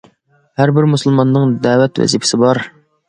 [0.61, 2.63] ھەر بىر مۇسۇلماننىڭ دەۋەت ۋەزىپىسى بار.